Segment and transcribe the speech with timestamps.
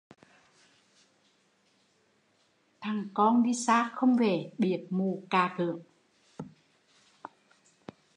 [2.81, 5.81] Thằng con đi xa không về, biệt mù cà cưởng